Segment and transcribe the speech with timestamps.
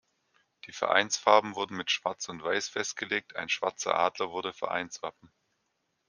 [0.65, 5.31] Die Vereinsfarben wurden mit schwarz und weiß festgelegt, ein schwarzer Adler wurde Vereinswappen.